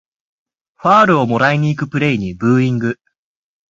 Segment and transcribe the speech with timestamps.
[0.77, 2.99] ファールをもらいにいくプレイにブーイング